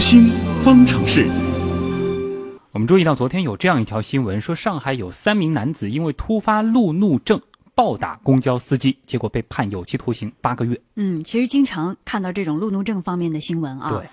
[0.00, 0.30] 心
[0.64, 1.28] 方程式。
[2.72, 7.38] 我们注意到，昨天有这样一条新闻，说上海有三名男子因为突发路怒症
[7.74, 10.80] 暴打公交司机，结果被判有期徒刑八个月。
[10.96, 13.90] 嗯，其实经常看到这种路怒症方面的新闻啊。
[13.90, 14.08] 对，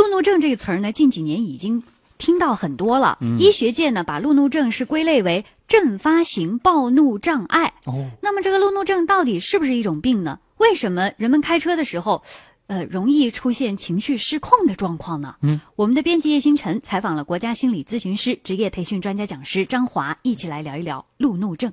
[0.00, 1.82] 路怒症这个词儿呢，近几年已经
[2.18, 3.18] 听到很多了。
[3.20, 7.74] 嗯医学界呢，把路怒症是归类为阵发型暴怒障碍。
[7.86, 10.38] 哦，那么这个路怒症到底是不是一种病呢？
[10.58, 12.22] 为什么人们开车的时候，
[12.72, 15.36] 呃，容易出现情绪失控的状况呢？
[15.42, 21.70] 嗯，我们的编辑叶星辰采访了国家心理咨询师、职业培训专家讲师张华，一起来聊一聊路怒症。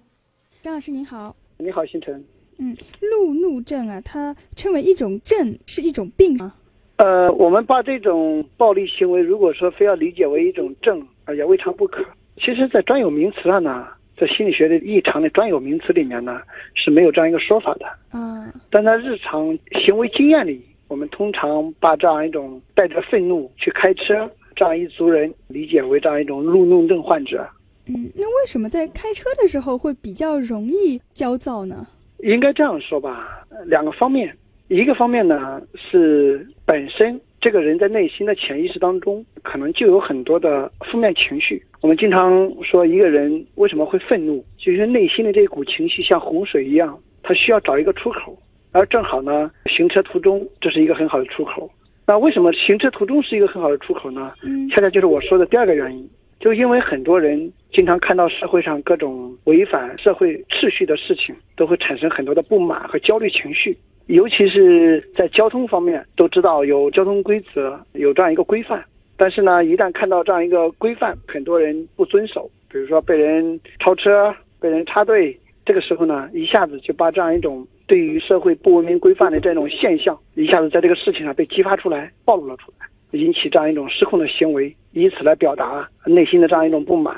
[0.62, 2.22] 张老师您好，你好，星辰。
[2.58, 6.54] 嗯，路怒症啊，它称为一种症，是一种病吗？
[6.98, 12.04] 呃，我们把这种暴力行为，如果说非要理解为一种症，啊，也未尝不可。
[12.36, 13.88] 其实，在专有名词上呢，
[14.18, 16.42] 在心理学的异常的专有名词里面呢，
[16.74, 17.86] 是没有这样一个说法的。
[18.12, 27.48] 嗯，但在日常行为经验里，我们通常把这样一种带着愤怒去开车这样一族人理解为这样一种路怒症患者。
[27.86, 31.88] 嗯，那为什么在开车的时候会比较容易焦躁呢？
[32.20, 34.36] 应该这样说吧，呃两个方面，
[34.68, 41.64] 一个方面呢是本身这个人在内心的潜意识当中可能就有很多的负面情绪。
[41.82, 48.38] 我们经常说一个人为什么会愤怒，就是内心的这股情绪像洪水一样，他需要找一个出口，
[48.72, 51.70] 而正好呢，行车途中这是一个很好的出口。
[52.08, 54.34] 那为什么行车途中是一个很好的出口呢？
[54.44, 63.78] 嗯恰恰就是我说的第二个原因，就因为很多人经常看到社会上各种违反社会秩序的事情，都会产生很多的不满和焦虑情绪。
[64.08, 68.84] 尤其是在交通方面，都知道有交通规则，有这样一个规范。
[69.16, 82.86] 但是呢，一旦看到这样一个规范，很多人不遵守，比如说被人超车、被人插队，这个时候呢，一下子就把这样一种对于社会不文明规范的这种现象，一下子在这个事情上被激发出来，暴露了出来，
[83.20, 87.18] 引起这样一种失控的行为，以此来表达内心的这样一种不满。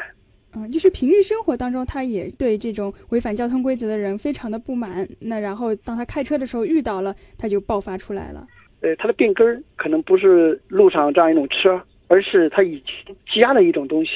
[0.55, 5.05] 嗯，就是平日生活当中，他也对这种违反交通规则的人非常的不满。
[5.19, 8.47] 那然后当他开车的时候遇到了，他就爆发出来了。
[8.79, 14.11] 呃，他的病根儿可能不是路上这样一种车，而是他已经积压的一种东西。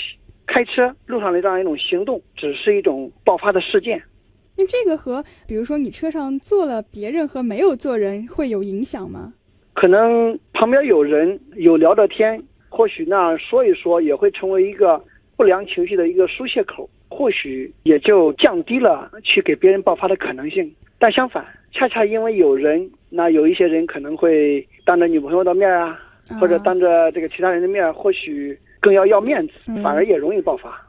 [0.48, 4.02] 开车路上的这样一种行动，只是一种爆发的事件。
[4.58, 9.34] 那这个和比如说你车上坐了别人和没有坐人会有影响吗？
[9.74, 15.04] 可能旁边有人有聊着天，或许那说一说，也会成为一个
[15.36, 20.74] 不良情绪的一个疏泄口，或许也就降低了去给别人爆发的可能性。
[20.98, 26.00] 但相反，恰恰因为有人，那有一些人可能会当着女朋友的面啊，
[26.40, 30.82] 或者啊当着这个其他人的面，或许更要要面子，嗯反而也容易爆发。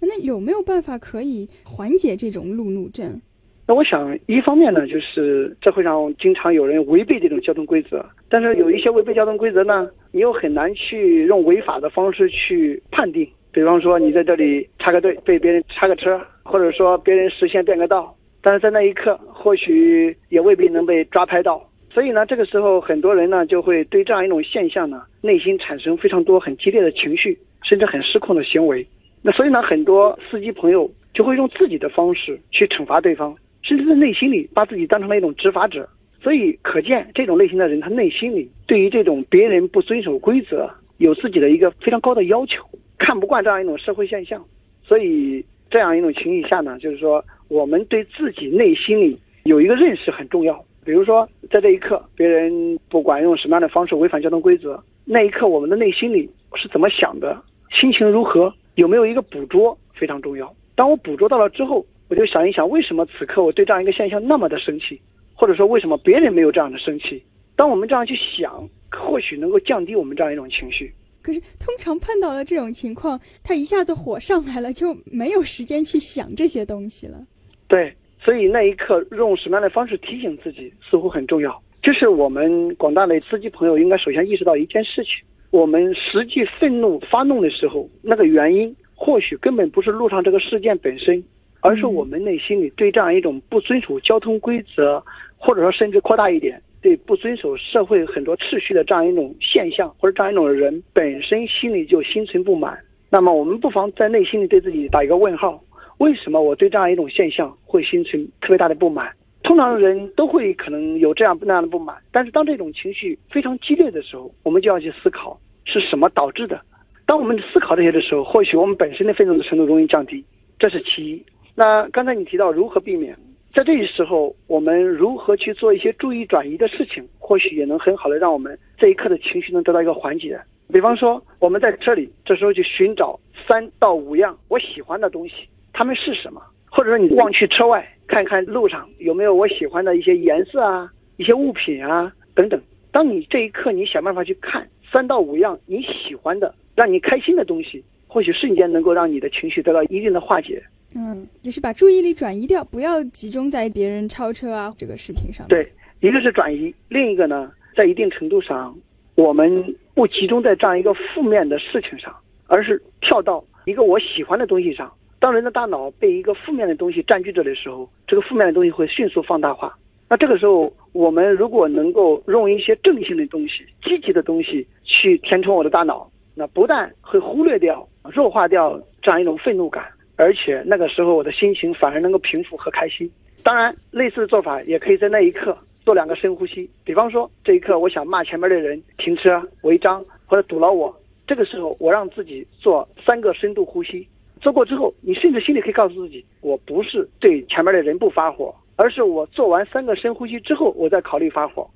[0.00, 3.20] 那有没有办法可以缓解这种路怒症？
[3.68, 13.28] 那我想，一方面呢，就是社会上经常有人违背这种交通规则，但是有一些违背交通规则呢，你又很难去用违法的方式去判定。
[13.50, 21.68] 比方说，你在这里插个队，被别人插个车，或者说别人实线变个道，但是在那一刻，或许也未必能被抓拍到。
[21.90, 28.86] 所以呢，这个时候很多人呢就会对这样一种现象呢，内心产生非常多很激烈的情绪，甚至很失控的行为。
[29.26, 35.88] 那所以呢，很多司机朋友就会用自己的方式去惩罚对方，甚至在内心里把自己当成了一种执法者。
[36.22, 42.64] 所以可见，这种类型的人，他内心里对于这种别人不遵守规则，有自己的一个非常高的要求，
[42.98, 44.40] 看不惯这样一种社会现象。
[44.84, 50.64] 所以这样一种情形下呢，就是说我们对自己内心里有一个认识很重要。
[50.84, 57.36] 比如说，在这一刻，别人不管用什么样的方式违反交通规则，那一刻我们的内心里是怎么想的，
[57.72, 60.54] 心情如何，有没有一个捕捉非常重要。
[60.74, 65.00] 当我捕捉到了之后，我就想一想，为什么此刻我对这样一个现象那么的生气，
[65.34, 67.22] 或者说为什么别人没有这样的生气？
[67.56, 70.92] 当我们这样去想，或许能够降低我们这样一种情绪。
[71.22, 77.18] 可是通常碰到了这种情况，他一下子火上来了，就没有时间去想这些东西了。
[77.66, 81.60] 对，所以那一刻用什么样的方式提醒自己，似乎很重要。
[81.82, 85.12] 这是我们广大的司机朋友应该首先意识到一件事情：
[85.56, 91.24] 我们实际愤怒发怒的时候，那个原因或许根本不是路上这个事件本身，
[91.60, 95.02] 而是我们内心里对这样一种不遵守交通规则，
[95.38, 102.78] 或者说甚至扩大一点，对不遵守社会很多秩序的这样一种现象或者这样一种人本身心里就心存不满。
[103.08, 105.58] 那么我们不妨在内心里对自己打一个问号：
[105.96, 109.10] 为什么我对这样一种现象会心存特别大的不满？
[109.42, 116.58] 通常人都会可能有这样那样的不满，但是当这种情绪非常激烈的时候，我们就要去思考是什么导致的。
[117.04, 120.24] 当我们思考这些的时候，或许我们本身的愤怒的程度容易降低，
[120.58, 121.22] 这是其一。
[121.54, 123.16] 那刚才你提到如何避免，
[123.54, 130.40] 在这时候我们如何去做一些注意转移的事情，或许也能很好的让我们这一刻的情绪能得到一个缓解。
[130.72, 135.34] 比方说我们在车里，这时候去寻找三到五样我喜欢的东西，
[135.72, 136.42] 它们是什么？
[136.68, 142.60] 或者说你望去车外，看看路上有没有我喜欢的一些颜色啊、一些物品啊等等。
[142.90, 150.62] 当你这一刻你想办法去看三到五样你喜欢的、让你开心的东西，或许瞬间能够让你的情绪得到一定的化解。
[150.94, 155.46] 嗯，就是把注意力转移掉，不要集中在别人超车啊这个事情上。
[155.48, 155.70] 对，
[156.00, 158.74] 一个是转移，另一个呢，在一定程度上，
[159.16, 162.16] 我们不集中在这样一个负面的事情上，
[162.46, 164.90] 而是跳到一个我喜欢的东西上。
[165.18, 169.76] 当人的大脑被一个负面的东西占据着的时候，这个负面的东西会迅速放大化。
[170.08, 179.84] 那这个时候，我们如果能够用一些正性的东西、积极的东西去填充我的大脑，那不但会忽略掉、弱化掉这样一种愤怒感。
[180.16, 183.10] 而且那个时候我的心情反而能够平复和开心。
[183.42, 186.68] 当然，类似的做法也可以在那一刻做两个深呼吸。
[186.84, 190.94] 比方说，这一刻我想骂前面的人停车违章或者堵了我，
[191.26, 194.08] 这个时候我让自己做三个深度呼吸。
[194.40, 201.68] 做过之后，你甚至心里可以告诉自己，我不是对前面的人不发火，而是我做完三个深呼吸之后，我再考虑发火。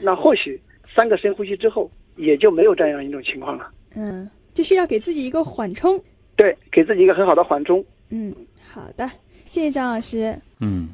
[0.00, 0.60] 那或许
[0.94, 3.70] 三个深呼吸之后，也就没有这样一种情况了。
[3.94, 5.98] 嗯，就是要给自己一个缓冲。
[6.36, 7.84] 对，给自己一个很好的缓冲。
[8.10, 8.34] 嗯，
[8.72, 9.08] 好的，
[9.46, 10.38] 谢谢张老师。
[10.60, 10.90] 嗯，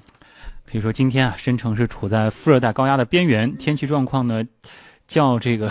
[0.65, 4.43] 可以说今天啊，申城是处在副热带高压的边缘，天气状况呢，
[5.07, 5.71] 较这个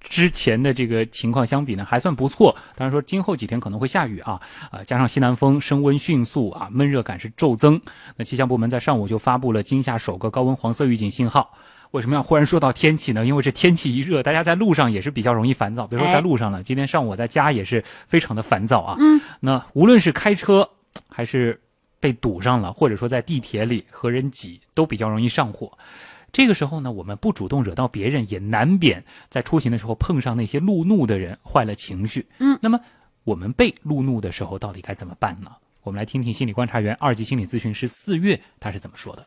[0.00, 2.54] 之前的这个情况相比呢，还算不错。
[2.74, 4.40] 当然说今后几天可能会下雨啊，
[4.70, 7.80] 啊，加上西南风升温迅速啊，闷热感是骤增。
[8.16, 11.52] 那气象部门在上午就发布了今夏首个高温黄色预警信号。
[11.92, 13.24] 为什么要忽然说到天气呢？
[13.24, 15.86] 因为这天气一热，大家在路上也是比较容易烦躁。
[15.86, 18.96] 比如说在路上呢，今天上午我在家也是非常的烦躁啊。
[18.98, 20.68] 嗯，那无论是开车
[21.08, 21.60] 还是
[22.00, 25.70] 被堵上了，或者说在地铁里和人挤，都比较容易上火。
[26.32, 32.26] 这个时候呢，我们不主动惹到别人，也难免在出行的时候碰上那些路怒的人，坏了情绪。
[32.38, 32.78] 嗯，那么
[33.24, 35.50] 我们被路怒的时候，到底该怎么办呢？
[35.82, 39.24] 我们来听听心理观察员、二级心理咨询师四月他是怎么说的。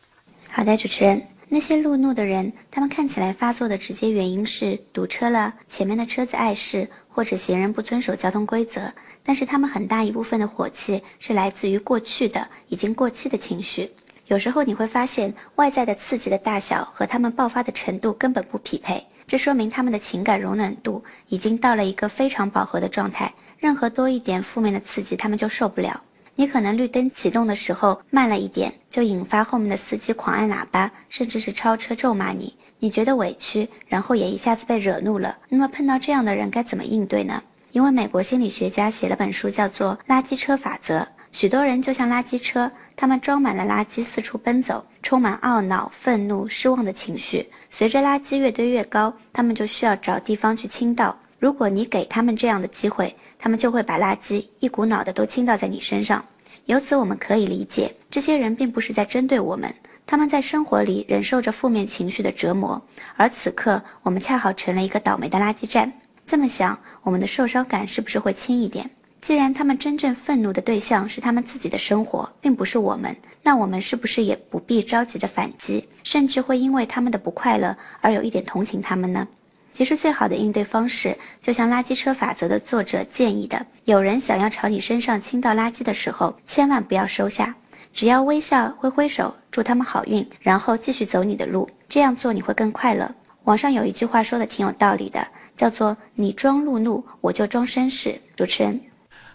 [0.51, 1.21] 好的，主持人。
[1.47, 8.81] 那些路怒的人，他们看起来发作的直接原因是堵车了，前面的车子碍事，或者行人不遵守交通规则。
[9.23, 13.89] 但是他们很大一部分的火气是来自于过去的、已经过期的情绪。
[14.27, 25.99] 有时候你会发现，外在的刺激的大小和他们爆发的程度根本不匹配，这说明他们的情感容忍度已经到了一个非常饱和的状态，任何多一点负面的刺激，他们就受不了。
[26.39, 32.55] 你可能绿灯启动的时候慢了一点，就引发后面的司机狂按喇叭，甚至是超车咒骂你。
[32.79, 35.37] 你觉得委屈，然后也一下子被惹怒了。
[35.49, 37.43] 那么碰到这样的人该怎么应对呢？
[37.73, 40.99] 因为美国心理学家写了本书，叫做《垃圾车法则》。
[41.33, 47.45] 许多人就像垃圾车，他们装满了垃圾四处奔走，充满懊恼、愤怒、失望的情绪。
[47.69, 51.13] 随着垃圾越堆越高，他们就需要找地方去倾倒。
[51.39, 56.23] 如果你给他们这样的机会，他们就会把垃圾一股脑的都倾倒在你身上。
[56.65, 59.73] 由此我们可以理解，这些人并不是在针对我们，
[60.05, 62.79] 他们在生活里忍受着负面情绪的折磨，
[63.15, 65.91] 而此刻我们恰好成了一个倒霉的垃圾站。
[66.27, 68.87] 这么想，我们的受伤感是不是会轻一点？
[69.21, 79.27] 既然他们真正愤怒的对象是他们自己的生活，并不是我们，那我们是不是也不必着急着反击，甚至会因为他们的不快乐而有一点同情他们呢？
[79.73, 87.55] 其实最好的应对方式，就像垃圾车法则的作者建议的：有人想要朝你身上倾倒垃圾的时候，千万不要收下，
[87.93, 91.69] 只要微笑挥挥手，祝他们好运，然后继续走你的路。
[91.87, 93.09] 这样做你会更快乐。
[93.45, 98.19] 网上有一句话说的挺有道理的，叫做“你装路怒，我就装绅士”。
[98.35, 98.79] 主持人，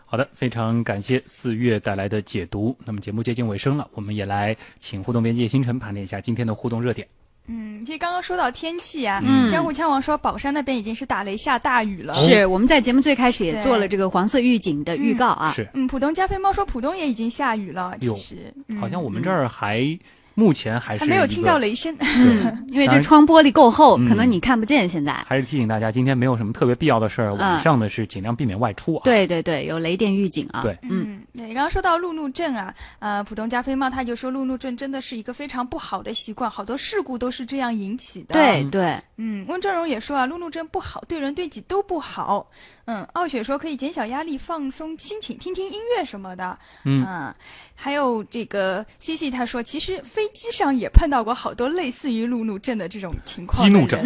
[0.04, 2.76] 好的，非常感谢四月带来的解读。
[2.84, 7.08] 那么节目接近尾声了，我们也来请互动编辑星辰盘点一下今天的互动热点。
[7.46, 12.14] 嗯，其实刚刚说到天气啊，嗯江湖枪王说宝山那边已经是打雷下大雨了。
[12.16, 15.50] 是我们在节目最开始也做了这个黄色预警的预告啊。
[15.52, 19.98] 是，嗯，浦东加菲猫说浦东也已经下雨了，哟其实、嗯、好像我们这儿还
[20.34, 21.94] 目前还是没有听到雷声。
[22.00, 24.88] 嗯，因为这窗玻璃够厚，嗯可能你看不见。
[24.88, 29.00] 现在，还是提醒大家，今天没有什么特别必要的事儿，晚上呢是尽量避免外出啊。
[29.04, 30.62] 对对对，有雷电预警啊。
[30.62, 38.34] 对嗯，嗯，对，刚刚说到路怒症啊，呃，浦东加菲猫他就说路怒症真的是一个非常不好的习惯，好多事故都是这样引起的。
[38.34, 42.46] 对对，嗯，温峥嵘也说啊，路怒症不好，对人对己都不好。
[42.86, 46.58] 嗯，傲雪说可以减小压力，放松心情，听听音乐什么的。
[46.84, 47.32] 嗯
[47.76, 53.62] 还有这个西西他说，其实飞机上也碰到过好多类似于路怒症的这种情况。
[53.62, 54.00] 激 怒症、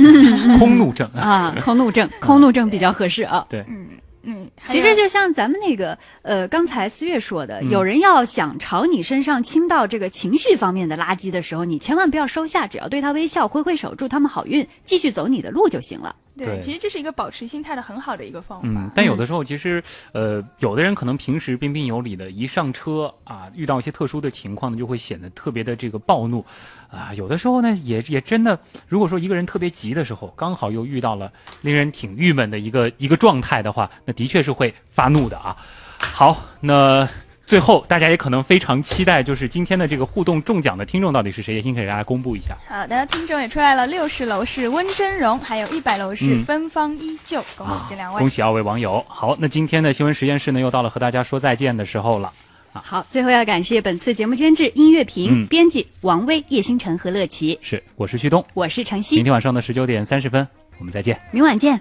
[0.58, 3.46] 空怒症啊，空怒症，空怒症比较合适啊。
[3.48, 3.86] 对，嗯
[4.24, 16.16] 嗯，其实就像咱们那个呃，刚才思月说的，嗯有人要想朝你身上倾倒这个情绪方面的垃圾的时候，你千万不要收下，只要对他微笑，挥挥手，祝他们好运，继续走你的路就行了。
[16.46, 18.68] 对，其实这是一个保持心态的很好的一个方法。
[18.68, 26.44] 嗯，但有的时候其实，呃，有的人可能平时彬彬有礼的，一上车啊，遇到一些特殊的情况呢，就会显得特别的这个暴怒，
[26.90, 35.56] 啊，有的时候呢，也也真的，如果说一个人特别急的时候，刚好又遇到了令人挺郁闷的一个一个状态的话，那的确是会发怒的啊。
[35.98, 37.08] 好，那。
[37.48, 41.54] 最后，大家也可能非常期待，就是今天的这个互动中奖的听众到底是谁？
[41.54, 42.54] 也先给大家公布一下。
[42.68, 48.18] 好的，听众也出来了，六十楼是温真荣，还有一百楼是嗯芬芳依旧，恭喜这两位。
[48.18, 49.02] 恭喜二位网友。
[49.08, 52.30] 好，那今天的新闻实验室呢，又到了和大家说再见的时候了。
[52.70, 58.44] 好，最后要感谢本次节目监制音乐评、嗯编辑王威、叶星辰和乐琪，是，我是旭东。
[58.52, 60.46] 我是程曦明，天晚上的十九点三十分，
[60.78, 61.18] 我们再见。
[61.30, 61.80] 明晚见。